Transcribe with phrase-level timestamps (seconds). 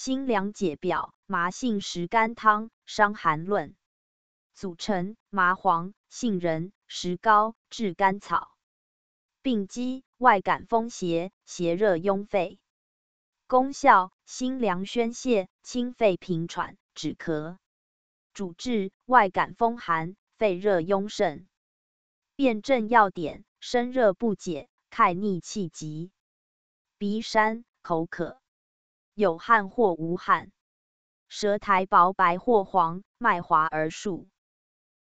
[0.00, 3.74] 辛凉解表，麻杏石甘汤，伤寒论。
[4.54, 8.52] 组成：麻黄、杏仁、石膏、炙甘草。
[9.42, 12.60] 病机：外感风邪，邪热壅肺。
[13.48, 17.58] 功效：辛凉宣泄，清肺平喘，止咳。
[18.32, 21.48] 主治：外感风寒，肺热壅盛。
[22.36, 26.12] 辨证要点：身热不解，揩逆气急，
[26.98, 28.40] 鼻山、口渴。
[29.18, 30.52] 有汗或无汗，
[31.28, 34.28] 舌苔薄白或黄，脉滑而数。